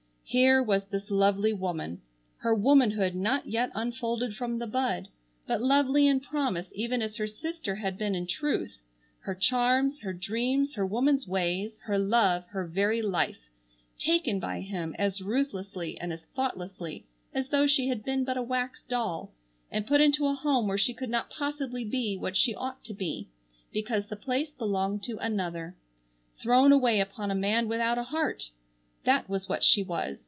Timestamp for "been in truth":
7.97-8.77